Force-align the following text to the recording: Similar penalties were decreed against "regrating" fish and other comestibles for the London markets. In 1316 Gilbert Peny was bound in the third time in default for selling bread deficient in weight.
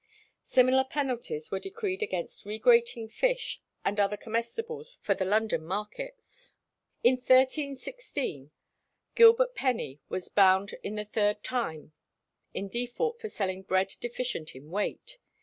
Similar 0.47 0.85
penalties 0.85 1.51
were 1.51 1.59
decreed 1.59 2.01
against 2.01 2.43
"regrating" 2.43 3.07
fish 3.07 3.61
and 3.85 3.99
other 3.99 4.17
comestibles 4.17 4.97
for 5.03 5.13
the 5.13 5.25
London 5.25 5.63
markets. 5.63 6.51
In 7.03 7.17
1316 7.17 8.49
Gilbert 9.13 9.53
Peny 9.55 9.99
was 10.09 10.27
bound 10.27 10.73
in 10.81 10.95
the 10.95 11.05
third 11.05 11.43
time 11.43 11.93
in 12.51 12.67
default 12.67 13.21
for 13.21 13.29
selling 13.29 13.61
bread 13.61 13.93
deficient 13.99 14.55
in 14.55 14.71
weight. 14.71 15.19